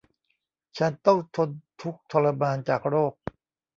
[0.77, 1.49] ฉันต้องทน
[1.81, 3.13] ทุกข์ทรมานจากโรค